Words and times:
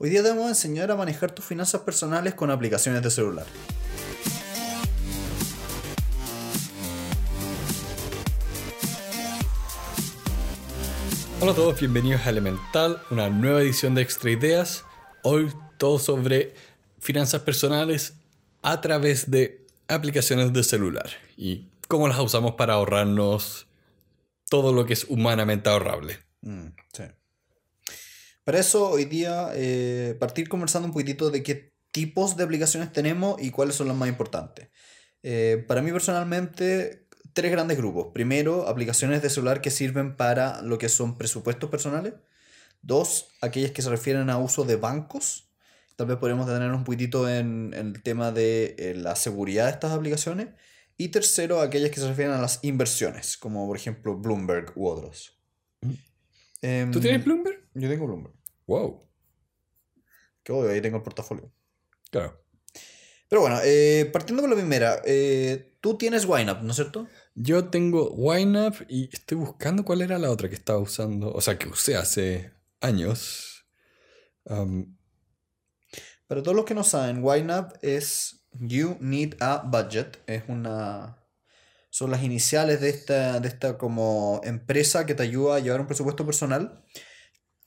Hoy 0.00 0.10
día 0.10 0.22
te 0.22 0.28
vamos 0.28 0.44
a 0.44 0.50
enseñar 0.50 0.92
a 0.92 0.94
manejar 0.94 1.32
tus 1.32 1.44
finanzas 1.44 1.80
personales 1.80 2.32
con 2.34 2.52
aplicaciones 2.52 3.02
de 3.02 3.10
celular. 3.10 3.46
Hola 11.40 11.50
a 11.50 11.54
todos, 11.56 11.80
bienvenidos 11.80 12.24
a 12.24 12.30
Elemental, 12.30 13.02
una 13.10 13.28
nueva 13.28 13.60
edición 13.60 13.96
de 13.96 14.02
Extra 14.02 14.30
Ideas. 14.30 14.84
Hoy 15.24 15.50
todo 15.78 15.98
sobre 15.98 16.54
finanzas 17.00 17.42
personales 17.42 18.14
a 18.62 18.80
través 18.80 19.32
de 19.32 19.66
aplicaciones 19.88 20.52
de 20.52 20.62
celular 20.62 21.10
y 21.36 21.66
cómo 21.88 22.06
las 22.06 22.20
usamos 22.20 22.52
para 22.52 22.74
ahorrarnos 22.74 23.66
todo 24.48 24.72
lo 24.72 24.86
que 24.86 24.92
es 24.92 25.06
humanamente 25.08 25.68
ahorrable. 25.68 26.20
Mm, 26.42 26.68
sí. 26.92 27.02
Para 28.48 28.60
eso, 28.60 28.88
hoy 28.88 29.04
día, 29.04 29.50
eh, 29.52 30.16
partir 30.18 30.48
conversando 30.48 30.86
un 30.86 30.94
poquitito 30.94 31.30
de 31.30 31.42
qué 31.42 31.74
tipos 31.90 32.34
de 32.34 32.44
aplicaciones 32.44 32.90
tenemos 32.90 33.36
y 33.42 33.50
cuáles 33.50 33.74
son 33.74 33.88
las 33.88 33.96
más 33.98 34.08
importantes. 34.08 34.68
Eh, 35.22 35.66
para 35.68 35.82
mí 35.82 35.92
personalmente, 35.92 37.06
tres 37.34 37.52
grandes 37.52 37.76
grupos. 37.76 38.06
Primero, 38.14 38.66
aplicaciones 38.66 39.20
de 39.20 39.28
celular 39.28 39.60
que 39.60 39.68
sirven 39.68 40.16
para 40.16 40.62
lo 40.62 40.78
que 40.78 40.88
son 40.88 41.18
presupuestos 41.18 41.68
personales. 41.68 42.14
Dos, 42.80 43.28
aquellas 43.42 43.72
que 43.72 43.82
se 43.82 43.90
refieren 43.90 44.30
a 44.30 44.38
uso 44.38 44.64
de 44.64 44.76
bancos. 44.76 45.52
Tal 45.96 46.06
vez 46.06 46.16
podríamos 46.16 46.46
detenernos 46.46 46.78
un 46.78 46.84
poquitito 46.84 47.28
en, 47.28 47.74
en 47.74 47.88
el 47.88 48.02
tema 48.02 48.32
de 48.32 48.76
eh, 48.78 48.94
la 48.96 49.14
seguridad 49.14 49.66
de 49.66 49.72
estas 49.72 49.92
aplicaciones. 49.92 50.48
Y 50.96 51.08
tercero, 51.08 51.60
aquellas 51.60 51.90
que 51.90 52.00
se 52.00 52.08
refieren 52.08 52.32
a 52.32 52.40
las 52.40 52.60
inversiones, 52.62 53.36
como 53.36 53.66
por 53.66 53.76
ejemplo 53.76 54.16
Bloomberg 54.16 54.72
u 54.74 54.88
otros. 54.88 55.38
Em, 56.62 56.90
¿Tú 56.90 56.98
tienes 56.98 57.22
Bloomberg? 57.22 57.58
Yo 57.74 57.88
tengo 57.88 58.06
Bloomberg. 58.06 58.37
Wow. 58.68 59.08
Que 60.44 60.52
obvio, 60.52 60.70
ahí 60.70 60.80
tengo 60.80 60.98
el 60.98 61.02
portafolio. 61.02 61.50
Claro. 62.10 62.40
Pero 63.28 63.42
bueno, 63.42 63.58
eh, 63.64 64.08
partiendo 64.12 64.42
por 64.42 64.50
la 64.50 64.56
primera, 64.56 65.02
eh, 65.04 65.76
tú 65.80 65.98
tienes 65.98 66.24
YNAB, 66.24 66.62
¿no 66.62 66.70
es 66.70 66.76
cierto? 66.76 67.08
Yo 67.34 67.68
tengo 67.68 68.14
YNAB 68.16 68.86
y 68.88 69.10
estoy 69.12 69.36
buscando 69.36 69.84
cuál 69.84 70.02
era 70.02 70.18
la 70.18 70.30
otra 70.30 70.48
que 70.48 70.54
estaba 70.54 70.78
usando, 70.78 71.32
o 71.32 71.40
sea, 71.40 71.58
que 71.58 71.68
usé 71.68 71.96
hace 71.96 72.52
años. 72.80 73.66
Um, 74.44 74.96
Para 76.26 76.42
todos 76.42 76.56
los 76.56 76.64
que 76.64 76.74
no 76.74 76.84
saben, 76.84 77.22
YNAB 77.22 77.78
es 77.82 78.46
You 78.52 78.96
Need 79.00 79.36
a 79.40 79.62
Budget. 79.64 80.18
Es 80.26 80.44
una. 80.48 81.18
Son 81.90 82.10
las 82.10 82.22
iniciales 82.22 82.80
de 82.80 82.90
esta, 82.90 83.40
de 83.40 83.48
esta 83.48 83.78
como 83.78 84.40
empresa 84.44 85.06
que 85.06 85.14
te 85.14 85.22
ayuda 85.22 85.56
a 85.56 85.58
llevar 85.58 85.80
un 85.80 85.86
presupuesto 85.86 86.24
personal, 86.24 86.84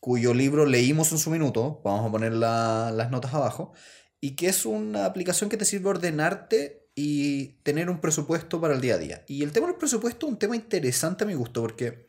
cuyo 0.02 0.34
libro 0.34 0.66
leímos 0.66 1.14
en 1.14 1.20
su 1.20 1.30
minuto. 1.32 1.80
Vamos 1.86 2.06
a 2.06 2.12
poner 2.12 2.34
la- 2.34 2.92
las 2.94 3.10
notas 3.12 3.34
abajo. 3.34 3.72
Y 4.20 4.36
que 4.36 4.48
es 4.50 4.66
una 4.66 5.06
aplicación 5.06 5.50
que 5.50 5.56
te 5.58 5.64
sirve 5.66 5.90
ordenarte 5.90 6.90
y 6.96 7.54
tener 7.64 7.90
un 7.90 8.02
presupuesto 8.02 8.60
para 8.60 8.74
el 8.76 8.82
día 8.82 8.96
a 8.96 8.98
día. 8.98 9.24
Y 9.28 9.44
el 9.44 9.54
tema 9.54 9.68
del 9.68 9.78
presupuesto 9.78 10.26
es 10.28 10.34
un 10.34 10.38
tema 10.40 10.58
interesante 10.58 11.24
a 11.24 11.28
mi 11.28 11.34
gusto, 11.36 11.62
porque 11.62 12.06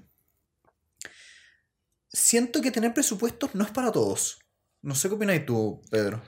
siento 2.08 2.60
que 2.60 2.70
tener 2.70 2.92
presupuestos 2.92 3.54
no 3.54 3.64
es 3.64 3.70
para 3.70 3.92
todos. 3.92 4.40
No 4.82 4.94
sé 4.94 5.08
qué 5.08 5.14
opinas 5.14 5.46
tú, 5.46 5.80
Pedro. 5.90 6.20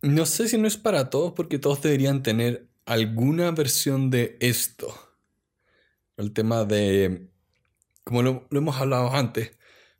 no 0.00 0.26
sé 0.26 0.48
si 0.48 0.56
no 0.58 0.66
es 0.68 0.76
para 0.76 1.10
todos 1.10 1.32
porque 1.34 1.58
todos 1.58 1.82
deberían 1.82 2.22
tener 2.22 2.68
alguna 2.86 3.50
versión 3.50 4.10
de 4.10 4.36
esto. 4.40 4.94
El 6.16 6.32
tema 6.32 6.64
de, 6.64 7.28
como 8.04 8.22
lo 8.22 8.46
hemos 8.50 8.76
hablado 8.76 9.12
antes, 9.12 9.57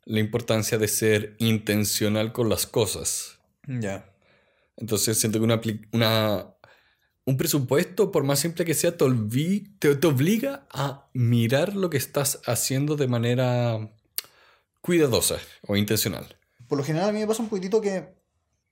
la 0.09 0.19
importancia 0.19 0.77
de 0.79 0.87
ser 0.87 1.35
intencional 1.37 2.33
con 2.33 2.49
las 2.49 2.65
cosas. 2.65 3.37
Ya. 3.67 4.11
Entonces 4.75 5.19
siento 5.19 5.37
que 5.39 5.45
una, 5.45 5.61
una- 5.91 6.55
un 7.25 7.37
presupuesto, 7.37 8.11
por 8.11 8.23
más 8.23 8.39
simple 8.39 8.65
que 8.65 8.73
sea, 8.73 8.97
te, 8.97 9.05
olvi- 9.05 9.77
te, 9.77 9.95
te 9.95 10.07
obliga 10.07 10.65
a 10.71 11.07
mirar 11.13 11.75
lo 11.75 11.91
que 11.91 11.97
estás 11.97 12.41
haciendo 12.47 12.95
de 12.95 13.07
manera 13.07 13.87
cuidadosa 14.81 15.37
o 15.67 15.75
intencional. 15.75 16.25
Por 16.67 16.79
lo 16.79 16.83
general 16.83 17.09
a 17.09 17.11
mí 17.11 17.19
me 17.19 17.27
pasa 17.27 17.43
un 17.43 17.49
poquitito 17.49 17.79
que 17.79 18.15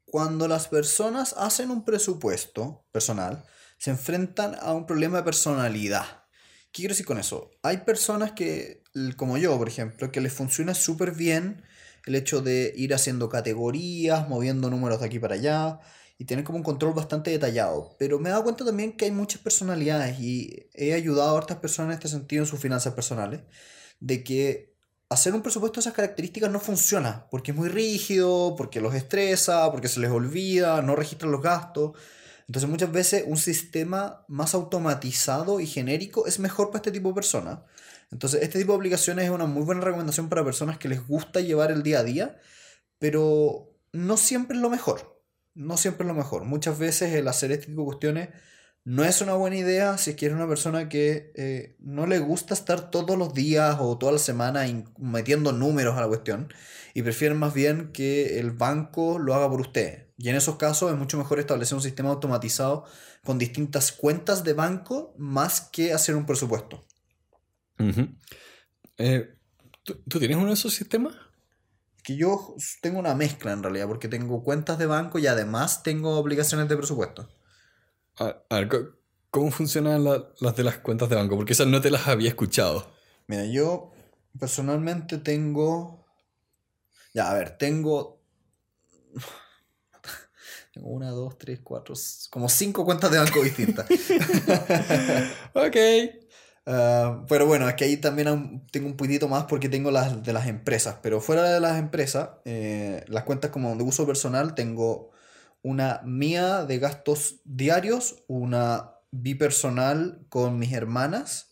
cuando 0.05 0.47
las 0.47 0.67
personas 0.69 1.35
hacen 1.37 1.69
un 1.69 1.85
presupuesto 1.85 2.83
personal, 2.91 3.45
se 3.77 3.91
enfrentan 3.91 4.55
a 4.59 4.73
un 4.73 4.87
problema 4.87 5.17
de 5.17 5.23
personalidad. 5.23 6.23
¿Qué 6.77 6.83
quiero 6.83 6.93
decir 6.93 7.07
con 7.07 7.17
eso? 7.17 7.49
Hay 7.63 7.77
personas 7.77 8.33
que, 8.33 8.83
como 9.15 9.39
yo, 9.39 9.57
por 9.57 9.67
ejemplo, 9.67 10.11
que 10.11 10.21
les 10.21 10.31
funciona 10.31 10.75
súper 10.75 11.13
bien 11.13 11.63
el 12.05 12.13
hecho 12.13 12.43
de 12.43 12.71
ir 12.77 12.93
haciendo 12.93 13.29
categorías, 13.29 14.29
moviendo 14.29 14.69
números 14.69 14.99
de 14.99 15.07
aquí 15.07 15.17
para 15.17 15.33
allá 15.33 15.79
y 16.19 16.25
tener 16.25 16.43
como 16.43 16.59
un 16.59 16.63
control 16.63 16.93
bastante 16.93 17.31
detallado. 17.31 17.95
Pero 17.97 18.19
me 18.19 18.29
he 18.29 18.31
dado 18.31 18.43
cuenta 18.43 18.63
también 18.63 18.95
que 18.95 19.05
hay 19.05 19.11
muchas 19.11 19.41
personalidades 19.41 20.19
y 20.19 20.69
he 20.75 20.93
ayudado 20.93 21.29
a 21.29 21.41
otras 21.41 21.57
personas 21.57 21.93
en 21.93 21.95
este 21.95 22.09
sentido 22.09 22.43
en 22.43 22.47
sus 22.47 22.59
finanzas 22.59 22.93
personales, 22.93 23.41
de 23.99 24.23
que 24.23 24.75
hacer 25.09 25.33
un 25.33 25.41
presupuesto 25.41 25.79
de 25.79 25.81
esas 25.81 25.93
características 25.95 26.51
no 26.51 26.59
funciona, 26.59 27.25
porque 27.31 27.53
es 27.53 27.57
muy 27.57 27.69
rígido, 27.69 28.53
porque 28.55 28.81
los 28.81 28.93
estresa, 28.93 29.71
porque 29.71 29.87
se 29.87 29.99
les 29.99 30.11
olvida, 30.11 30.83
no 30.83 30.95
registran 30.95 31.31
los 31.31 31.41
gastos. 31.41 31.93
Entonces 32.47 32.69
muchas 32.69 32.91
veces 32.91 33.23
un 33.27 33.37
sistema 33.37 34.25
más 34.27 34.53
automatizado 34.53 35.59
y 35.59 35.67
genérico 35.67 36.27
es 36.27 36.39
mejor 36.39 36.67
para 36.67 36.77
este 36.77 36.91
tipo 36.91 37.09
de 37.09 37.15
personas. 37.15 37.59
Entonces 38.09 38.41
este 38.41 38.59
tipo 38.59 38.71
de 38.71 38.77
aplicaciones 38.77 39.25
es 39.25 39.31
una 39.31 39.45
muy 39.45 39.63
buena 39.63 39.81
recomendación 39.81 40.29
para 40.29 40.45
personas 40.45 40.77
que 40.77 40.87
les 40.87 41.05
gusta 41.05 41.41
llevar 41.41 41.71
el 41.71 41.83
día 41.83 41.99
a 41.99 42.03
día, 42.03 42.37
pero 42.99 43.73
no 43.91 44.15
siempre 44.15 44.55
es 44.55 44.61
lo 44.61 44.69
mejor. 44.69 45.21
No 45.55 45.75
siempre 45.75 46.03
es 46.03 46.07
lo 46.07 46.13
mejor. 46.13 46.45
Muchas 46.45 46.79
veces 46.79 47.13
el 47.13 47.27
hacer 47.27 47.51
este 47.51 47.67
tipo 47.67 47.81
de 47.81 47.85
cuestiones 47.87 48.29
no 48.87 49.03
es 49.03 49.19
una 49.19 49.33
buena 49.33 49.57
idea 49.57 49.97
si 49.97 50.11
es 50.11 50.15
que 50.15 50.27
eres 50.27 50.37
una 50.37 50.47
persona 50.47 50.87
que 50.87 51.33
eh, 51.35 51.75
no 51.79 52.07
le 52.07 52.19
gusta 52.19 52.53
estar 52.53 52.89
todos 52.89 53.17
los 53.17 53.33
días 53.33 53.75
o 53.81 53.97
toda 53.97 54.13
la 54.13 54.17
semana 54.17 54.65
metiendo 54.97 55.51
números 55.51 55.97
a 55.97 55.99
la 55.99 56.07
cuestión 56.07 56.47
y 56.93 57.01
prefieren 57.01 57.37
más 57.37 57.53
bien 57.53 57.91
que 57.91 58.39
el 58.39 58.51
banco 58.51 59.19
lo 59.19 59.33
haga 59.33 59.49
por 59.49 59.59
usted. 59.59 60.07
Y 60.17 60.29
en 60.29 60.37
esos 60.37 60.55
casos 60.55 60.89
es 60.89 60.97
mucho 60.97 61.17
mejor 61.17 61.37
establecer 61.37 61.75
un 61.75 61.81
sistema 61.81 62.11
automatizado 62.11 62.85
con 63.25 63.37
distintas 63.37 63.91
cuentas 63.91 64.45
de 64.45 64.53
banco 64.53 65.13
más 65.17 65.59
que 65.59 65.91
hacer 65.91 66.15
un 66.15 66.25
presupuesto. 66.25 66.87
Eh, 68.97 69.35
¿tú, 69.83 70.01
tú 70.07 70.17
tienes 70.17 70.37
uno 70.37 70.47
de 70.47 70.53
esos 70.53 70.73
sistemas? 70.73 71.13
Que 72.03 72.15
yo 72.15 72.55
tengo 72.81 72.99
una 72.99 73.15
mezcla 73.15 73.51
en 73.51 73.63
realidad 73.63 73.87
porque 73.89 74.07
tengo 74.07 74.45
cuentas 74.45 74.77
de 74.77 74.85
banco 74.85 75.19
y 75.19 75.27
además 75.27 75.83
tengo 75.83 76.17
aplicaciones 76.17 76.69
de 76.69 76.77
presupuesto. 76.77 77.27
A, 78.19 78.35
a 78.49 78.55
ver, 78.59 78.69
¿cómo 79.29 79.51
funcionan 79.51 80.03
la- 80.03 80.25
las 80.39 80.55
de 80.55 80.63
las 80.63 80.77
cuentas 80.77 81.09
de 81.09 81.15
banco? 81.15 81.35
Porque 81.35 81.53
esas 81.53 81.67
no 81.67 81.81
te 81.81 81.91
las 81.91 82.07
había 82.07 82.29
escuchado. 82.29 82.87
Mira, 83.27 83.45
yo 83.45 83.91
personalmente 84.39 85.17
tengo. 85.17 86.05
Ya, 87.13 87.29
a 87.29 87.33
ver, 87.33 87.57
tengo. 87.57 88.21
Tengo 90.73 90.89
una, 90.89 91.09
dos, 91.09 91.37
tres, 91.39 91.59
cuatro, 91.63 91.95
como 92.29 92.49
cinco 92.49 92.85
cuentas 92.85 93.09
de 93.09 93.17
banco 93.17 93.41
distintas. 93.41 93.87
Ok. 95.53 95.75
Ah, 96.67 97.23
pero 97.27 97.47
bueno, 97.47 97.67
es 97.67 97.73
que 97.75 97.85
ahí 97.85 97.97
también 97.97 98.63
tengo 98.71 98.87
un 98.87 98.95
poquitito 98.97 99.27
más 99.27 99.45
porque 99.45 99.69
tengo 99.69 99.89
las 99.89 100.21
de 100.21 100.33
las 100.33 100.45
empresas. 100.47 100.97
Pero 101.01 101.19
fuera 101.21 101.43
de 101.51 101.59
las 101.59 101.79
empresas, 101.79 102.29
eh, 102.45 103.03
las 103.07 103.23
cuentas 103.23 103.49
como 103.51 103.75
de 103.75 103.83
uso 103.83 104.05
personal, 104.05 104.53
tengo 104.53 105.09
una 105.61 106.01
mía 106.05 106.65
de 106.65 106.79
gastos 106.79 107.41
diarios, 107.43 108.23
una 108.27 108.93
bipersonal 109.11 110.25
con 110.29 110.59
mis 110.59 110.73
hermanas 110.73 111.51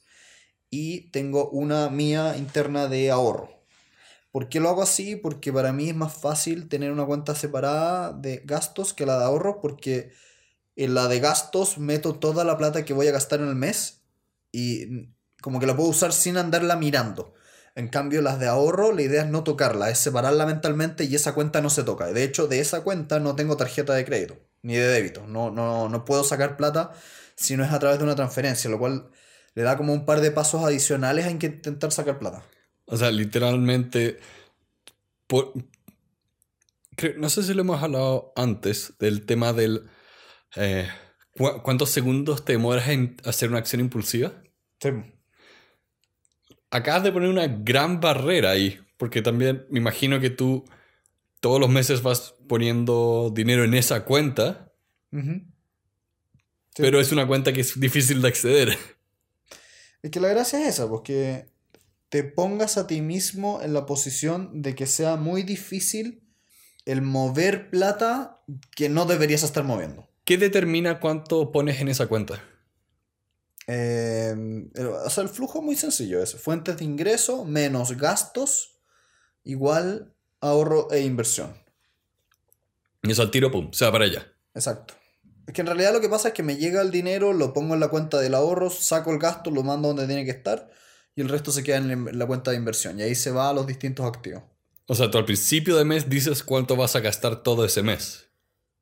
y 0.70 1.10
tengo 1.12 1.50
una 1.50 1.90
mía 1.90 2.36
interna 2.38 2.88
de 2.88 3.12
ahorro. 3.12 3.50
¿Por 4.32 4.50
qué 4.50 4.60
lo 4.60 4.70
hago 4.70 4.84
así? 4.84 5.16
Porque 5.16 5.54
para 5.54 5.72
mí 5.72 5.90
es 5.90 5.96
más 5.96 6.14
fácil 6.14 6.68
tener 6.68 6.92
una 6.92 7.06
cuenta 7.06 7.36
separada 7.36 8.12
de 8.12 8.42
gastos 8.44 8.94
que 8.94 9.06
la 9.06 9.18
de 9.18 9.26
ahorro 9.26 9.62
porque 9.62 10.12
en 10.76 10.94
la 10.94 11.08
de 11.08 11.22
gastos 11.22 11.78
meto 11.78 12.16
toda 12.16 12.44
la 12.44 12.58
plata 12.58 12.84
que 12.84 12.94
voy 12.94 13.08
a 13.08 13.12
gastar 13.14 13.40
en 13.40 13.48
el 13.48 13.56
mes 13.56 14.02
y 14.52 15.10
como 15.42 15.60
que 15.60 15.68
la 15.68 15.76
puedo 15.76 15.90
usar 15.90 16.12
sin 16.12 16.38
andarla 16.38 16.76
mirando. 16.76 17.34
En 17.76 17.90
cambio, 17.90 18.22
las 18.22 18.40
de 18.40 18.48
ahorro, 18.48 18.94
la 18.94 19.02
idea 19.02 19.24
es 19.24 19.30
no 19.30 19.44
tocarla, 19.44 19.90
es 19.90 20.00
separarla 20.00 20.46
mentalmente 20.46 21.04
y 21.04 21.14
esa 21.16 21.34
cuenta 21.34 21.60
no 21.62 21.70
se 21.70 21.84
toca. 21.84 22.08
De 22.14 22.24
hecho, 22.24 22.48
de 22.48 22.60
esa 22.62 22.82
cuenta 22.82 23.20
no 23.20 23.36
tengo 23.36 23.58
tarjeta 23.58 23.94
de 23.94 24.06
crédito 24.06 24.38
ni 24.62 24.76
de 24.76 24.88
débito. 24.88 25.28
No, 25.28 25.52
no, 25.52 25.90
no 25.90 26.06
puedo 26.06 26.24
sacar 26.24 26.56
plata 26.58 26.94
si 27.36 27.58
no 27.58 27.66
es 27.66 27.72
a 27.72 27.80
través 27.80 27.98
de 27.98 28.06
una 28.06 28.16
transferencia, 28.16 28.70
lo 28.70 28.80
cual 28.80 29.10
le 29.56 29.64
da 29.64 29.76
como 29.78 29.92
un 29.94 30.06
par 30.06 30.22
de 30.22 30.32
pasos 30.32 30.64
adicionales 30.64 31.26
a 31.26 31.38
que 31.38 31.48
intentar 31.48 31.92
sacar 31.92 32.18
plata. 32.18 32.44
O 32.86 32.96
sea, 32.98 33.12
literalmente. 33.12 34.20
por- 35.28 35.52
creo- 36.96 37.16
no 37.18 37.30
sé 37.30 37.44
si 37.44 37.54
lo 37.54 37.62
hemos 37.62 37.82
hablado 37.84 38.32
antes 38.36 38.94
del 39.00 39.26
tema 39.26 39.54
del. 39.54 39.90
eh, 40.56 40.88
¿cu- 41.38 41.62
¿Cuántos 41.64 41.90
segundos 41.90 42.46
te 42.46 42.54
demoras 42.54 42.88
en 42.90 43.18
hacer 43.26 43.50
una 43.50 43.58
acción 43.60 43.82
impulsiva? 43.82 44.32
Sí. 44.82 44.90
Acabas 46.76 47.04
de 47.04 47.12
poner 47.12 47.30
una 47.30 47.48
gran 47.48 48.02
barrera 48.02 48.52
ahí. 48.52 48.80
Porque 48.98 49.22
también 49.22 49.66
me 49.70 49.80
imagino 49.80 50.20
que 50.20 50.30
tú 50.30 50.66
todos 51.40 51.60
los 51.60 51.70
meses 51.70 52.02
vas 52.02 52.36
poniendo 52.48 53.32
dinero 53.34 53.64
en 53.64 53.74
esa 53.74 54.04
cuenta. 54.04 54.74
Sí. 55.12 55.22
pero 56.76 57.00
es 57.00 57.14
una 57.14 57.26
cuenta 57.26 57.54
que 57.54 57.62
es 57.62 57.80
difícil 57.80 58.22
de 58.22 58.28
acceder. 58.28 58.78
Es 60.02 60.12
que 60.12 60.20
la 60.20 60.28
gracia 60.28 60.60
es 60.60 60.68
esa, 60.76 60.90
porque 60.90 61.48
te 62.10 62.24
pongas 62.24 62.78
a 62.78 62.88
ti 62.88 63.02
mismo 63.02 63.62
en 63.62 63.74
la 63.74 63.86
posición 63.86 64.62
de 64.62 64.76
que 64.76 64.86
sea 64.86 65.16
muy 65.16 65.44
difícil 65.44 66.22
el 66.86 67.02
mover 67.02 67.70
plata 67.70 68.42
que 68.76 68.90
no 68.90 69.06
deberías 69.06 69.44
estar 69.44 69.64
moviendo. 69.64 70.08
¿Qué 70.26 70.38
determina 70.38 71.00
cuánto 71.00 71.52
pones 71.52 71.80
en 71.80 71.88
esa 71.88 72.08
cuenta? 72.08 72.44
Eh, 73.68 74.30
el- 74.74 74.88
o 74.88 75.10
sea, 75.10 75.24
el 75.24 75.30
flujo 75.30 75.60
es 75.60 75.66
muy 75.66 75.76
sencillo. 75.76 76.22
Es 76.22 76.36
fuentes 76.36 76.78
de 76.78 76.86
ingreso 76.86 77.46
menos 77.46 77.98
gastos 77.98 78.80
igual 79.44 80.14
ahorro 80.42 80.92
e 80.92 81.02
inversión. 81.02 81.56
Y 83.04 83.12
eso 83.12 83.22
al 83.22 83.32
tiro, 83.32 83.52
pum, 83.52 83.72
se 83.72 83.86
va 83.86 83.92
para 83.92 84.06
allá. 84.06 84.28
Exacto. 84.54 84.94
Es 85.48 85.54
que 85.54 85.62
en 85.62 85.68
realidad 85.68 85.94
lo 85.94 86.02
que 86.02 86.10
pasa 86.10 86.30
es 86.30 86.34
que 86.34 86.42
me 86.44 86.58
llega 86.58 86.82
el 86.82 86.90
dinero, 86.90 87.32
lo 87.34 87.54
pongo 87.54 87.76
en 87.76 87.80
la 87.80 87.90
cuenta 87.90 88.20
del 88.20 88.34
ahorro, 88.34 88.70
saco 88.72 89.12
el 89.12 89.20
gasto, 89.20 89.52
lo 89.52 89.62
mando 89.64 89.90
donde 89.90 90.08
tiene 90.08 90.26
que 90.26 90.32
estar 90.32 90.72
y 91.16 91.22
el 91.22 91.30
resto 91.30 91.52
se 91.52 91.64
queda 91.64 91.78
en 91.78 92.06
la- 92.06 92.12
la 92.12 92.26
cuenta 92.26 92.52
de 92.52 92.58
inversión. 92.58 93.00
Y 93.00 93.04
ahí 93.04 93.14
se 93.14 93.30
va 93.32 93.50
a 93.50 93.54
los 93.54 93.68
distintos 93.68 94.06
activos. 94.08 94.42
O 94.88 94.96
sea, 94.96 95.10
tú 95.12 95.18
al 95.20 95.26
principio 95.26 95.76
de 95.78 95.86
mes 95.86 96.10
dices 96.10 96.44
cuánto 96.44 96.76
vas 96.76 96.96
a 96.96 97.00
gastar 97.00 97.44
todo 97.44 97.64
ese 97.66 97.84
mes. 97.84 98.26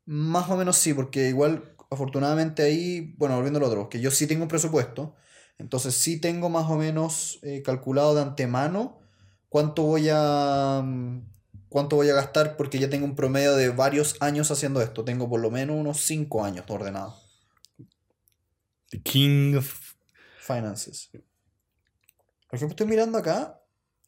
Más 0.06 0.50
o 0.50 0.58
menos 0.58 0.78
sí, 0.78 0.94
porque 0.94 1.28
igual, 1.30 1.73
afortunadamente 1.94 2.64
ahí, 2.64 3.14
bueno, 3.18 3.36
volviendo 3.36 3.60
al 3.60 3.66
otro, 3.66 3.90
que 3.90 4.00
yo 4.00 4.12
sí 4.12 4.28
tengo 4.28 4.44
un 4.44 4.50
presupuesto, 4.50 5.16
entonces 5.58 5.96
sí 5.96 6.20
tengo 6.20 6.50
más 6.50 6.70
o 6.70 6.76
menos 6.76 7.40
eh, 7.44 7.62
calculado 7.62 8.16
de 8.16 8.22
antemano 8.22 9.00
cuánto 9.50 9.84
voy 9.84 10.10
a 10.12 10.82
mm, 10.84 11.22
cuánto 11.74 11.96
voy 11.96 12.08
a 12.08 12.14
gastar, 12.14 12.56
porque 12.56 12.78
ya 12.78 12.88
tengo 12.88 13.04
un 13.04 13.16
promedio 13.16 13.56
de 13.56 13.70
varios 13.70 14.16
años 14.20 14.52
haciendo 14.52 14.80
esto. 14.80 15.04
Tengo 15.04 15.28
por 15.28 15.42
lo 15.42 15.50
menos 15.50 15.76
unos 15.76 16.02
5 16.02 16.46
años 16.46 16.66
ordenado. 16.70 17.16
The 18.92 19.02
King 19.02 19.56
of... 19.56 19.96
Finances. 20.40 21.10
Por 21.12 22.58
ejemplo, 22.58 22.74
estoy 22.74 22.86
mirando 22.86 23.18
acá. 23.18 23.60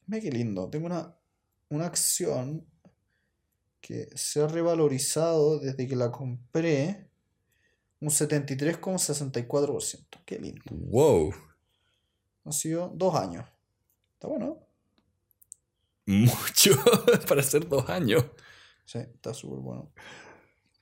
Mira 0.05 0.21
qué 0.21 0.29
lindo. 0.29 0.69
Tengo 0.69 0.85
una, 0.85 1.17
una 1.69 1.87
acción 1.87 2.67
que 3.81 4.09
se 4.15 4.43
ha 4.43 4.47
revalorizado 4.47 5.57
desde 5.57 5.87
que 5.87 5.95
la 5.95 6.11
compré 6.11 7.04
un 7.99 8.09
73,64%. 8.09 10.05
Qué 10.25 10.39
lindo. 10.39 10.63
Wow. 10.69 11.33
Han 12.45 12.53
sido 12.53 12.91
dos 12.93 13.15
años. 13.15 13.45
Está 14.13 14.27
bueno. 14.27 14.59
Mucho 16.05 16.71
para 17.27 17.41
hacer 17.41 17.67
dos 17.67 17.89
años. 17.89 18.25
Sí, 18.85 18.99
está 18.99 19.33
súper 19.33 19.59
bueno. 19.59 19.91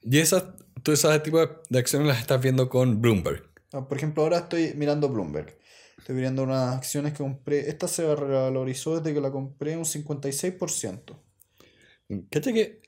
Y 0.02 0.20
esas, 0.20 0.44
tú 0.84 0.92
esas 0.92 1.24
tipos 1.24 1.48
de 1.70 1.80
acciones 1.80 2.08
las 2.08 2.20
estás 2.20 2.42
viendo 2.42 2.68
con 2.68 3.02
Bloomberg. 3.02 3.50
Ah, 3.72 3.88
Por 3.88 3.98
ejemplo, 3.98 4.24
ahora 4.24 4.40
estoy 4.40 4.74
mirando 4.76 5.08
Bloomberg. 5.10 5.58
Estoy 5.98 6.16
mirando 6.16 6.44
unas 6.44 6.76
acciones 6.76 7.14
que 7.14 7.20
compré. 7.20 7.70
Esta 7.70 7.88
se 7.88 8.14
revalorizó 8.14 9.00
desde 9.00 9.14
que 9.14 9.22
la 9.22 9.32
compré 9.32 9.78
un 9.78 9.86
56%. 9.86 11.18
Cacha 12.30 12.52
que 12.52 12.82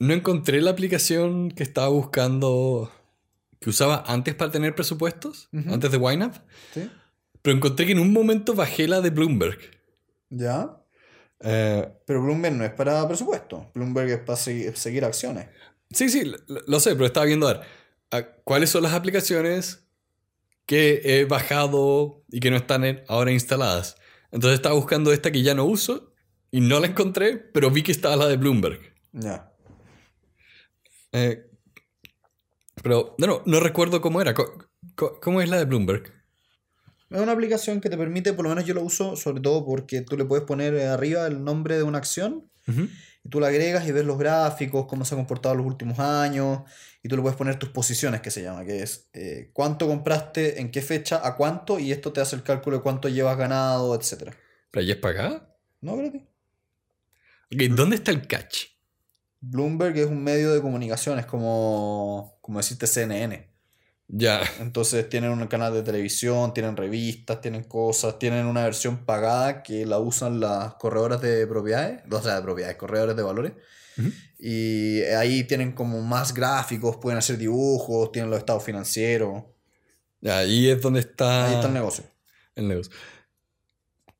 no 0.00 0.12
encontré 0.12 0.60
la 0.60 0.72
aplicación 0.72 1.50
que 1.50 1.62
estaba 1.62 1.88
buscando, 1.88 2.90
que 3.60 3.70
usaba 3.70 4.04
antes 4.06 4.34
para 4.34 4.50
tener 4.50 4.74
presupuestos, 4.74 5.48
antes 5.52 5.90
de 5.90 5.98
YNAB, 5.98 6.34
¿Sí? 6.74 6.90
pero 7.42 7.56
encontré 7.56 7.86
que 7.86 7.92
en 7.92 7.98
un 8.00 8.12
momento 8.12 8.54
bajé 8.54 8.86
la 8.88 9.00
de 9.00 9.10
Bloomberg. 9.10 9.58
¿Ya? 10.30 10.76
Eh, 11.40 11.86
Pero 12.06 12.22
Bloomberg 12.22 12.54
no 12.54 12.64
es 12.64 12.72
para 12.72 13.06
presupuesto. 13.06 13.70
Bloomberg 13.74 14.08
es 14.10 14.18
para 14.20 14.38
segui- 14.38 14.74
seguir 14.74 15.04
acciones. 15.04 15.46
sí, 15.90 16.08
sí, 16.08 16.24
lo, 16.24 16.38
lo 16.66 16.80
sé, 16.80 16.92
pero 16.94 17.06
estaba 17.06 17.26
viendo 17.26 17.46
a 17.48 17.52
ver 17.54 18.36
cuáles 18.44 18.70
son 18.70 18.82
las 18.82 18.92
aplicaciones 18.94 19.84
que 20.64 21.00
he 21.04 21.24
bajado 21.26 22.24
y 22.30 22.40
que 22.40 22.50
no 22.50 22.56
están 22.56 22.84
en- 22.84 23.02
ahora 23.08 23.30
instaladas. 23.32 23.96
Entonces 24.32 24.56
estaba 24.58 24.74
buscando 24.74 25.12
esta 25.12 25.30
que 25.30 25.42
ya 25.42 25.54
no 25.54 25.64
uso 25.64 26.12
y 26.50 26.60
no 26.60 26.80
la 26.80 26.88
encontré, 26.88 27.36
pero 27.36 27.70
vi 27.70 27.82
que 27.82 27.92
estaba 27.92 28.16
la 28.16 28.26
de 28.26 28.36
Bloomberg. 28.36 28.80
Ya. 29.12 29.52
Eh, 31.12 31.45
pero 32.88 33.14
no, 33.18 33.26
no, 33.26 33.42
no 33.46 33.60
recuerdo 33.60 34.00
cómo 34.00 34.20
era. 34.20 34.32
Co- 34.34 34.68
¿Cómo 35.20 35.40
es 35.40 35.48
la 35.48 35.58
de 35.58 35.64
Bloomberg? 35.64 36.12
Es 37.10 37.20
una 37.20 37.32
aplicación 37.32 37.80
que 37.80 37.88
te 37.90 37.96
permite, 37.96 38.32
por 38.32 38.44
lo 38.44 38.48
menos 38.50 38.64
yo 38.64 38.74
lo 38.74 38.82
uso, 38.82 39.16
sobre 39.16 39.40
todo 39.40 39.64
porque 39.64 40.02
tú 40.02 40.16
le 40.16 40.24
puedes 40.24 40.44
poner 40.44 40.74
eh, 40.74 40.86
arriba 40.86 41.26
el 41.26 41.42
nombre 41.44 41.76
de 41.76 41.82
una 41.82 41.98
acción 41.98 42.50
y 43.24 43.28
tú 43.28 43.38
la 43.38 43.46
agregas 43.48 43.86
y 43.86 43.92
ves 43.92 44.04
los 44.04 44.18
gráficos, 44.18 44.86
cómo 44.86 45.04
se 45.04 45.14
ha 45.14 45.18
comportado 45.18 45.54
en 45.54 45.58
los 45.58 45.66
últimos 45.68 45.98
años 46.00 46.62
y 47.02 47.08
tú 47.08 47.14
le 47.16 47.22
puedes 47.22 47.36
poner 47.36 47.58
tus 47.58 47.68
posiciones, 47.68 48.20
que 48.20 48.32
se 48.32 48.42
llama, 48.42 48.64
que 48.64 48.82
es 48.82 49.08
eh, 49.12 49.50
cuánto 49.52 49.86
compraste, 49.86 50.60
en 50.60 50.70
qué 50.72 50.82
fecha, 50.82 51.20
a 51.24 51.36
cuánto 51.36 51.78
y 51.78 51.92
esto 51.92 52.12
te 52.12 52.20
hace 52.20 52.34
el 52.34 52.42
cálculo 52.42 52.78
de 52.78 52.82
cuánto 52.82 53.08
llevas 53.08 53.36
ganado, 53.36 53.94
etc. 53.94 54.32
¿Pero 54.72 54.84
ya 54.86 54.94
es 54.94 55.00
pagada? 55.00 55.56
¿No, 55.80 55.96
gratis? 55.96 56.22
¿Dónde 57.50 57.96
está 57.96 58.10
el 58.10 58.26
catch? 58.26 58.64
Bloomberg 59.40 59.96
es 59.98 60.06
un 60.06 60.22
medio 60.22 60.52
de 60.52 60.60
comunicación, 60.60 61.18
es 61.18 61.26
como, 61.26 62.38
como 62.40 62.58
decirte 62.58 62.86
CNN. 62.86 63.48
Ya. 64.08 64.40
Entonces 64.60 65.08
tienen 65.08 65.30
un 65.30 65.46
canal 65.48 65.74
de 65.74 65.82
televisión, 65.82 66.54
tienen 66.54 66.76
revistas, 66.76 67.40
tienen 67.40 67.64
cosas, 67.64 68.18
tienen 68.18 68.46
una 68.46 68.62
versión 68.62 69.04
pagada 69.04 69.62
que 69.62 69.84
la 69.84 69.98
usan 69.98 70.38
las 70.38 70.74
corredoras 70.74 71.20
de 71.20 71.46
propiedades, 71.46 72.02
o 72.10 72.22
sea, 72.22 72.36
de 72.36 72.42
propiedades, 72.42 72.76
corredores 72.76 73.16
de 73.16 73.22
valores. 73.22 73.52
Y 74.38 75.02
ahí 75.02 75.44
tienen 75.44 75.72
como 75.72 76.02
más 76.02 76.34
gráficos, 76.34 76.98
pueden 76.98 77.18
hacer 77.18 77.38
dibujos, 77.38 78.12
tienen 78.12 78.30
los 78.30 78.38
estados 78.38 78.62
financieros. 78.62 79.42
Ahí 80.22 80.68
es 80.68 80.80
donde 80.80 81.00
está 81.00 81.46
Ahí 81.46 81.54
está 81.54 81.66
el 81.68 81.74
negocio. 81.74 82.04
el 82.54 82.68
negocio. 82.68 82.92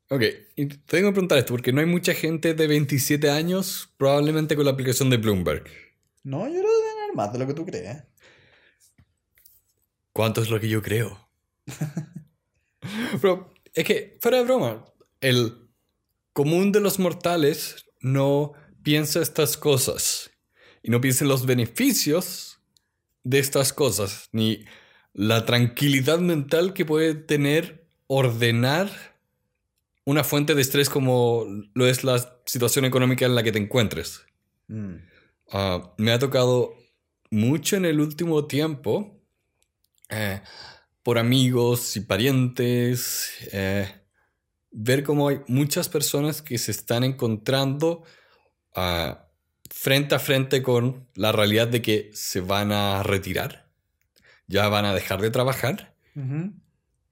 Ok, 0.09 0.23
y 0.55 0.67
te 0.67 0.77
tengo 0.77 1.09
que 1.09 1.15
preguntar 1.15 1.39
esto, 1.39 1.53
porque 1.53 1.73
no 1.73 1.81
hay 1.81 1.87
mucha 1.87 2.15
gente 2.15 2.55
de 2.55 2.67
27 2.69 3.29
años 3.29 3.93
probablemente 3.97 4.55
con 4.55 4.65
la 4.65 4.71
aplicación 4.71 5.11
de 5.11 5.17
Bloomberg. 5.17 5.65
No, 6.23 6.47
yo 6.47 6.53
creo 6.53 6.63
que 6.63 6.95
tener 6.95 7.15
más 7.15 7.33
de 7.33 7.39
lo 7.41 7.47
que 7.47 7.55
tú 7.55 7.67
crees. 7.67 8.05
¿Cuánto 10.13 10.43
es 10.43 10.49
lo 10.49 10.61
que 10.61 10.69
yo 10.69 10.81
creo? 10.81 11.29
Pero 13.21 13.53
es 13.75 13.85
que, 13.85 14.17
fuera 14.21 14.39
de 14.39 14.45
broma, 14.45 14.85
el 15.21 15.69
común 16.33 16.71
de 16.71 16.81
los 16.81 16.99
mortales 16.99 17.87
no 18.01 18.53
piensa 18.85 19.21
estas 19.21 19.57
cosas 19.57 20.31
y 20.83 20.91
no 20.91 21.01
piensa 21.01 21.25
en 21.25 21.29
los 21.29 21.47
beneficios 21.47 22.61
de 23.25 23.41
estas 23.41 23.73
cosas, 23.73 24.29
ni 24.31 24.65
la 25.13 25.45
tranquilidad 25.45 26.21
mental 26.21 26.75
que 26.75 26.85
puede 26.85 27.15
tener 27.15 27.89
ordenar 28.07 29.16
una 30.07 30.23
fuente 30.23 30.55
de 30.55 30.63
estrés 30.63 30.89
como 30.89 31.45
lo 31.75 31.87
es 31.87 32.05
la 32.05 32.41
situación 32.47 32.85
económica 32.85 33.27
en 33.27 33.35
la 33.35 33.43
que 33.43 33.53
te 33.53 33.59
encuentres. 33.59 34.23
Mm. 34.69 34.95
Ah, 35.53 35.93
me 35.99 36.13
ha 36.13 36.19
tocado 36.19 36.75
mucho 37.31 37.77
en 37.77 37.85
el 37.85 38.01
último 38.01 38.47
tiempo 38.47 39.21
eh, 40.09 40.41
por 41.03 41.19
amigos 41.19 41.97
y 41.97 42.01
parientes 42.01 43.33
eh, 43.53 43.89
ver 44.71 45.03
cómo 45.03 45.29
hay 45.29 45.41
muchas 45.49 45.89
personas 45.89 46.41
que 46.41 46.57
se 46.59 46.71
están 46.71 47.03
encontrando 47.03 48.05
ah, 48.77 49.29
frente 49.71 50.15
a 50.15 50.21
frente 50.21 50.63
con 50.63 51.09
la 51.15 51.33
realidad 51.33 51.67
de 51.67 51.83
que 51.83 52.11
se 52.15 52.41
van 52.41 52.71
a 52.71 53.03
retirar, 53.03 53.69
ya 54.47 54.69
van 54.69 54.85
a 54.85 54.95
dejar 54.95 55.21
de 55.21 55.31
trabajar 55.31 55.95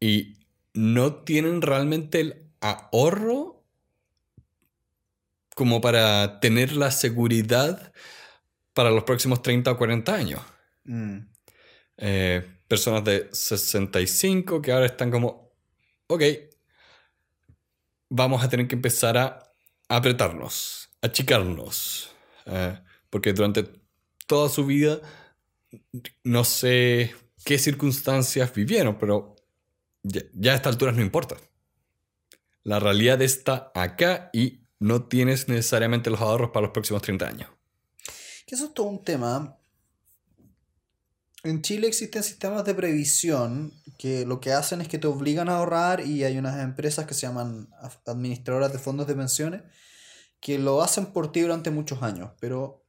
y 0.00 0.38
no 0.72 1.14
tienen 1.16 1.60
realmente 1.60 2.20
el 2.20 2.43
ahorro 2.64 3.62
como 5.54 5.80
para 5.80 6.40
tener 6.40 6.73
la 6.73 6.90
seguridad 6.90 7.92
para 8.73 8.90
los 8.90 9.04
próximos 9.04 9.42
30 9.42 9.71
o 9.71 9.76
40 9.76 10.14
años. 10.14 10.40
Mm. 10.85 11.18
Eh, 11.99 12.42
personas 12.66 13.04
de 13.04 13.28
65 13.33 14.62
que 14.62 14.73
ahora 14.73 14.87
están 14.87 15.11
como, 15.11 15.52
ok, 16.09 16.23
vamos 18.09 18.42
a 18.42 18.49
tener 18.49 18.66
que 18.66 18.75
empezar 18.75 19.18
a 19.18 19.54
apretarnos, 19.88 20.88
achicarnos, 21.02 22.11
eh, 22.47 22.80
porque 23.11 23.33
durante 23.33 23.68
toda 24.26 24.49
su 24.49 24.64
vida 24.64 25.00
no 26.25 26.44
sé 26.44 27.14
qué 27.44 27.59
circunstancias 27.59 28.52
vivieron, 28.54 28.99
pero 28.99 29.37
ya, 30.02 30.23
ya 30.33 30.52
a 30.52 30.56
esta 30.56 30.71
altura 30.71 30.92
no 30.92 31.02
importa. 31.02 31.37
La 32.64 32.80
realidad 32.80 33.23
está 33.23 33.71
acá 33.75 34.30
y 34.33 34.64
no 34.78 35.04
tienes 35.04 35.49
necesariamente 35.49 36.11
los 36.11 36.21
ahorros 36.21 36.50
para 36.50 36.66
los 36.66 36.73
próximos 36.73 37.02
30 37.02 37.26
años. 37.26 37.50
Eso 38.47 38.66
es 38.66 38.75
todo 38.75 38.87
un 38.87 39.02
tema. 39.02 39.59
En 41.42 41.61
Chile 41.61 41.88
existen 41.88 42.23
sistemas 42.23 42.64
de 42.64 42.75
previsión 42.75 43.73
que 43.99 44.25
lo 44.25 44.40
que 44.40 44.52
hacen 44.52 44.80
es 44.80 44.88
que 44.88 44.99
te 44.99 45.06
obligan 45.06 45.49
a 45.49 45.56
ahorrar 45.56 46.00
y 46.06 46.25
hay 46.25 46.38
unas 46.38 46.62
empresas 46.62 47.06
que 47.06 47.14
se 47.14 47.26
llaman 47.26 47.68
administradoras 48.06 48.73
de 48.73 48.78
fondos 48.78 49.06
de 49.06 49.14
pensiones 49.14 49.62
que 50.40 50.59
lo 50.59 50.83
hacen 50.83 51.06
por 51.06 51.33
ti 51.33 51.40
durante 51.40 51.71
muchos 51.71 52.02
años, 52.02 52.30
pero 52.38 52.85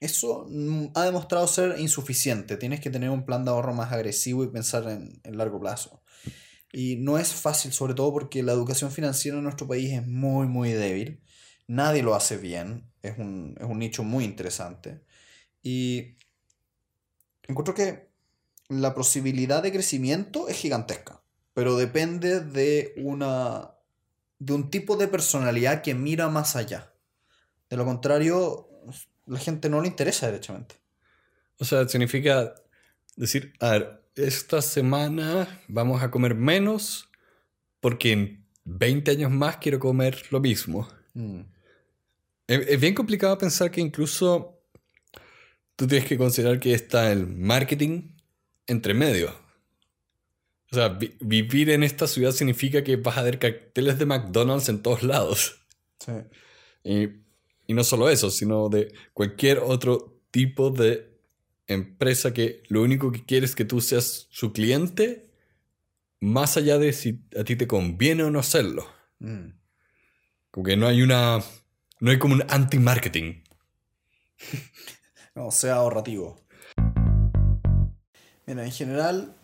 eso 0.00 0.46
ha 0.94 1.04
demostrado 1.04 1.48
ser 1.48 1.80
insuficiente. 1.80 2.56
Tienes 2.56 2.80
que 2.80 2.90
tener 2.90 3.10
un 3.10 3.24
plan 3.24 3.44
de 3.44 3.50
ahorro 3.50 3.74
más 3.74 3.92
agresivo 3.92 4.44
y 4.44 4.48
pensar 4.48 4.88
en, 4.88 5.20
en 5.24 5.36
largo 5.36 5.58
plazo. 5.58 6.02
Y 6.72 6.96
no 6.96 7.18
es 7.18 7.32
fácil, 7.32 7.72
sobre 7.72 7.94
todo 7.94 8.12
porque 8.12 8.42
la 8.42 8.52
educación 8.52 8.90
financiera 8.90 9.38
en 9.38 9.44
nuestro 9.44 9.66
país 9.66 9.92
es 9.92 10.06
muy, 10.06 10.46
muy 10.46 10.72
débil. 10.72 11.20
Nadie 11.66 12.02
lo 12.02 12.14
hace 12.14 12.36
bien. 12.36 12.90
Es 13.02 13.18
un, 13.18 13.56
es 13.58 13.66
un 13.66 13.78
nicho 13.78 14.04
muy 14.04 14.24
interesante. 14.24 15.00
Y 15.62 16.16
encuentro 17.46 17.74
que 17.74 18.08
la 18.68 18.94
posibilidad 18.94 19.62
de 19.62 19.72
crecimiento 19.72 20.48
es 20.48 20.56
gigantesca, 20.56 21.22
pero 21.54 21.76
depende 21.76 22.40
de 22.40 22.92
una 22.98 23.74
de 24.38 24.52
un 24.52 24.70
tipo 24.70 24.96
de 24.96 25.08
personalidad 25.08 25.82
que 25.82 25.94
mira 25.94 26.28
más 26.28 26.54
allá. 26.54 26.92
De 27.68 27.76
lo 27.76 27.84
contrario, 27.84 28.68
la 29.26 29.38
gente 29.38 29.68
no 29.68 29.80
le 29.80 29.88
interesa 29.88 30.26
derechamente. 30.26 30.76
O 31.58 31.64
sea, 31.64 31.88
significa 31.88 32.54
decir, 33.16 33.52
a 33.58 33.70
ver, 33.70 34.02
esta 34.18 34.60
semana 34.62 35.62
vamos 35.68 36.02
a 36.02 36.10
comer 36.10 36.34
menos 36.34 37.08
porque 37.80 38.12
en 38.12 38.44
20 38.64 39.10
años 39.12 39.30
más 39.30 39.56
quiero 39.58 39.78
comer 39.78 40.22
lo 40.30 40.40
mismo. 40.40 40.88
Mm. 41.14 41.40
Es, 42.46 42.66
es 42.68 42.80
bien 42.80 42.94
complicado 42.94 43.38
pensar 43.38 43.70
que 43.70 43.80
incluso 43.80 44.60
tú 45.76 45.86
tienes 45.86 46.08
que 46.08 46.18
considerar 46.18 46.58
que 46.60 46.74
está 46.74 47.12
el 47.12 47.26
marketing 47.26 48.16
entre 48.66 48.94
medio. 48.94 49.30
O 50.70 50.74
sea, 50.74 50.88
vi- 50.88 51.16
vivir 51.20 51.70
en 51.70 51.82
esta 51.82 52.06
ciudad 52.06 52.32
significa 52.32 52.84
que 52.84 52.96
vas 52.96 53.16
a 53.16 53.22
ver 53.22 53.38
carteles 53.38 53.98
de 53.98 54.06
McDonald's 54.06 54.68
en 54.68 54.82
todos 54.82 55.02
lados. 55.02 55.66
Sí. 56.00 56.12
Y, 56.84 57.08
y 57.66 57.74
no 57.74 57.84
solo 57.84 58.10
eso, 58.10 58.30
sino 58.30 58.68
de 58.68 58.92
cualquier 59.14 59.58
otro 59.58 60.20
tipo 60.30 60.70
de 60.70 61.07
empresa 61.68 62.34
que 62.34 62.62
lo 62.68 62.82
único 62.82 63.12
que 63.12 63.24
quiere 63.24 63.46
es 63.46 63.54
que 63.54 63.64
tú 63.64 63.80
seas 63.80 64.26
su 64.30 64.52
cliente, 64.52 65.30
más 66.20 66.56
allá 66.56 66.78
de 66.78 66.92
si 66.92 67.22
a 67.38 67.44
ti 67.44 67.56
te 67.56 67.66
conviene 67.66 68.24
o 68.24 68.30
no 68.30 68.40
hacerlo. 68.40 68.86
Mm. 69.20 69.50
Como 70.50 70.64
que 70.66 70.76
no 70.76 70.86
hay 70.86 71.02
una. 71.02 71.38
No 72.00 72.10
hay 72.10 72.18
como 72.18 72.34
un 72.34 72.44
anti-marketing. 72.48 73.42
No, 75.34 75.52
sea 75.52 75.76
ahorrativo. 75.76 76.40
Mira, 78.44 78.64
en 78.64 78.72
general, 78.72 79.36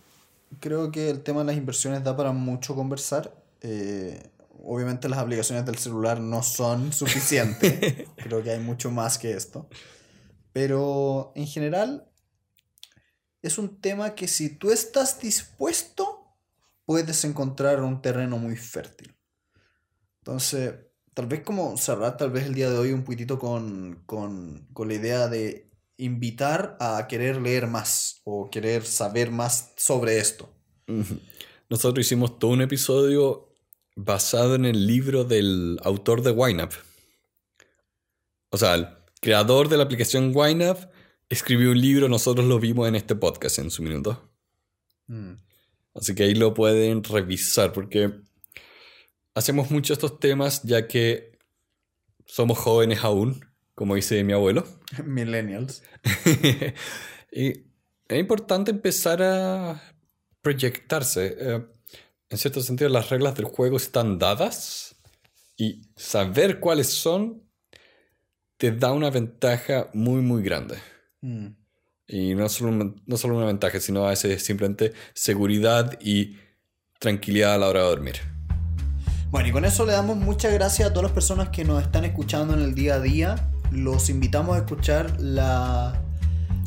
creo 0.59 0.91
que 0.91 1.09
el 1.09 1.23
tema 1.23 1.43
de 1.43 1.47
las 1.47 1.57
inversiones 1.57 2.03
da 2.03 2.17
para 2.17 2.33
mucho 2.33 2.75
conversar. 2.75 3.33
Eh, 3.61 4.21
obviamente 4.65 5.09
las 5.09 5.21
aplicaciones 5.21 5.65
del 5.65 5.79
celular 5.79 6.19
no 6.19 6.43
son 6.43 6.93
suficientes. 7.01 8.09
creo 8.17 8.43
que 8.43 8.51
hay 8.51 8.59
mucho 8.59 8.91
más 8.91 9.19
que 9.19 9.35
esto. 9.35 9.69
Pero 10.53 11.33
en 11.37 11.47
general, 11.47 12.09
es 13.45 13.59
un 13.59 13.79
tema 13.79 14.15
que 14.15 14.27
si 14.27 14.49
tú 14.49 14.71
estás 14.71 15.21
dispuesto, 15.21 16.25
puedes 16.87 17.25
encontrar 17.25 17.83
un 17.83 18.01
terreno 18.01 18.39
muy 18.39 18.57
fértil. 18.57 19.15
Entonces, 20.21 20.75
tal 21.13 21.27
vez 21.27 21.43
como 21.43 21.77
cerrar 21.77 22.17
tal 22.17 22.31
vez 22.31 22.47
el 22.47 22.55
día 22.55 22.71
de 22.71 22.79
hoy 22.79 22.93
un 22.93 23.05
poquitito 23.05 23.39
con, 23.39 24.03
con, 24.07 24.67
con 24.73 24.89
la 24.89 24.95
idea 24.95 25.29
de 25.29 25.71
invitar 25.99 26.79
a 26.81 27.07
querer 27.07 27.37
leer 27.37 27.67
más 27.67 28.23
o 28.25 28.49
querer 28.51 28.83
saber 28.87 29.31
más 29.31 29.73
sobre 29.77 30.19
esto. 30.19 30.49
Nosotros 31.69 32.07
hicimos 32.07 32.39
todo 32.39 32.53
un 32.53 32.63
episodio 32.63 33.53
basado 33.95 34.55
en 34.55 34.65
el 34.65 34.87
libro 34.87 35.25
del 35.25 35.79
autor 35.85 36.23
de 36.23 36.33
YNAB. 36.33 36.71
O 38.49 38.57
sea, 38.57 38.75
el 38.75 38.89
creador 39.21 39.69
de 39.69 39.77
la 39.77 39.85
aplicación 39.85 40.33
YNAB 40.33 40.94
escribió 41.29 41.71
un 41.71 41.81
libro, 41.81 42.09
nosotros 42.09 42.47
lo 42.47 42.59
vimos 42.59 42.89
en 42.89 42.95
este 42.95 43.15
podcast 43.15 43.59
en 43.59 43.71
su 43.71 43.83
minuto. 43.83 44.31
Mm, 45.07 45.35
Así 45.95 46.15
que 46.15 46.25
ahí 46.25 46.35
lo 46.35 46.55
pueden 46.55 47.05
revisar 47.05 47.73
porque 47.73 48.13
hacemos 49.35 49.71
mucho 49.71 49.93
estos 49.93 50.19
temas 50.19 50.63
ya 50.65 50.89
que 50.89 51.39
somos 52.27 52.59
jóvenes 52.59 53.05
aún, 53.05 53.45
como 53.75 53.95
dice 53.95 54.25
mi 54.25 54.33
abuelo. 54.33 54.67
Millennials. 55.05 55.83
y 57.33 57.49
es 58.09 58.19
importante 58.19 58.73
empezar 58.73 59.23
a 59.23 59.83
proyectarse. 60.43 61.37
Eh, 61.39 61.65
en 62.29 62.39
cierto 62.39 62.61
sentido, 62.61 62.91
las 62.91 63.11
reglas 63.11 63.37
del 63.37 63.45
juego 63.45 63.77
están 63.77 64.19
dadas 64.19 64.97
y 65.57 65.83
saber 65.97 66.59
cuáles 66.59 66.89
son 66.89 67.45
te 68.57 68.73
da 68.73 68.93
una 68.93 69.11
ventaja 69.11 69.91
muy, 69.95 70.23
muy 70.23 70.43
grande. 70.43 70.77
Mm, 71.25 71.47
Y 72.07 72.35
no 72.35 72.49
solo, 72.51 72.71
un- 72.71 73.03
no 73.07 73.17
solo 73.17 73.37
una 73.39 73.47
ventaja, 73.47 73.81
sino 73.81 74.05
a 74.05 74.11
veces 74.11 74.45
simplemente 74.45 74.93
seguridad 75.15 75.99
y 76.03 76.37
tranquilidad 76.99 77.55
a 77.55 77.59
la 77.59 77.69
hora 77.69 77.81
de 77.81 77.87
dormir. 77.89 78.17
Bueno, 79.31 79.49
y 79.49 79.53
con 79.53 79.65
eso 79.65 79.87
le 79.87 79.93
damos 79.93 80.17
muchas 80.19 80.53
gracias 80.53 80.89
a 80.89 80.93
todas 80.93 81.05
las 81.05 81.13
personas 81.13 81.49
que 81.49 81.65
nos 81.65 81.83
están 81.83 82.05
escuchando 82.05 82.53
en 82.53 82.61
el 82.61 82.75
día 82.75 82.97
a 82.97 83.01
día. 83.01 83.51
Los 83.73 84.11
invitamos 84.11 84.55
a 84.55 84.59
escuchar 84.59 85.19
la, 85.19 85.99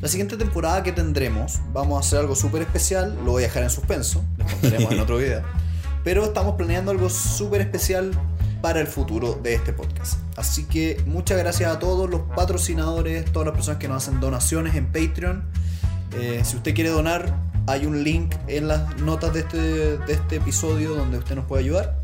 la 0.01 0.07
siguiente 0.07 0.37
temporada 0.37 0.81
que 0.81 0.91
tendremos. 0.91 1.59
Vamos 1.71 1.97
a 1.97 1.99
hacer 2.07 2.19
algo 2.19 2.35
súper 2.35 2.63
especial, 2.63 3.15
lo 3.23 3.33
voy 3.33 3.43
a 3.43 3.47
dejar 3.47 3.61
en 3.63 3.69
suspenso, 3.69 4.25
les 4.39 4.51
contaremos 4.53 4.91
en 4.91 4.99
otro 5.05 5.17
video. 5.17 5.43
Pero 6.03 6.25
estamos 6.25 6.55
planeando 6.55 6.89
algo 6.91 7.09
súper 7.11 7.61
especial 7.61 8.09
para 8.61 8.79
el 8.79 8.87
futuro 8.87 9.39
de 9.41 9.53
este 9.53 9.73
podcast. 9.73 10.19
Así 10.35 10.65
que 10.65 11.01
muchas 11.05 11.37
gracias 11.37 11.75
a 11.75 11.79
todos 11.79 12.09
los 12.09 12.21
patrocinadores, 12.35 13.25
todas 13.31 13.47
las 13.47 13.55
personas 13.55 13.79
que 13.79 13.87
nos 13.87 14.03
hacen 14.03 14.19
donaciones 14.19 14.75
en 14.75 14.87
Patreon. 14.87 15.43
Eh, 16.13 16.41
si 16.43 16.55
usted 16.55 16.73
quiere 16.73 16.89
donar, 16.89 17.33
hay 17.67 17.85
un 17.85 18.03
link 18.03 18.33
en 18.47 18.67
las 18.67 18.97
notas 18.99 19.33
de 19.33 19.41
este, 19.41 19.97
de 19.97 20.13
este 20.13 20.37
episodio 20.37 20.95
donde 20.95 21.17
usted 21.17 21.35
nos 21.35 21.45
puede 21.45 21.63
ayudar. 21.63 21.99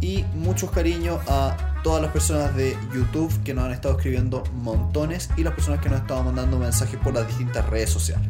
Y 0.00 0.24
muchos 0.34 0.70
cariños 0.70 1.20
a 1.28 1.56
todas 1.82 2.02
las 2.02 2.10
personas 2.10 2.54
de 2.56 2.76
YouTube 2.94 3.32
que 3.44 3.54
nos 3.54 3.64
han 3.64 3.72
estado 3.72 3.96
escribiendo 3.96 4.42
montones 4.54 5.30
y 5.36 5.44
las 5.44 5.54
personas 5.54 5.80
que 5.80 5.88
nos 5.88 5.98
han 5.98 6.02
estado 6.02 6.22
mandando 6.24 6.58
mensajes 6.58 6.98
por 6.98 7.14
las 7.14 7.26
distintas 7.26 7.68
redes 7.68 7.90
sociales. 7.90 8.28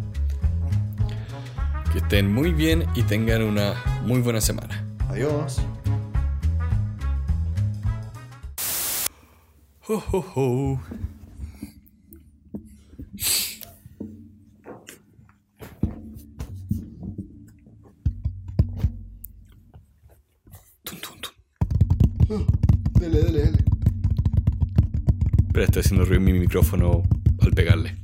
Que 1.93 1.99
estén 1.99 2.33
muy 2.33 2.53
bien 2.53 2.87
y 2.95 3.03
tengan 3.03 3.43
una 3.43 3.75
muy 4.03 4.21
buena 4.21 4.41
semana. 4.41 4.85
Adiós. 5.09 5.61
Ho, 9.87 9.99
ho, 9.99 10.21
ho. 10.35 10.81
Tun, 20.85 20.99
tun, 21.01 21.21
tun. 21.21 22.47
Dele, 22.99 23.23
dele, 23.25 23.41
dele. 23.43 23.59
Pero 25.53 25.65
estoy 25.67 25.81
haciendo 25.81 26.07
ruido 26.07 26.17
en 26.17 26.25
mi 26.25 26.33
micrófono 26.33 27.03
al 27.41 27.51
pegarle. 27.51 28.04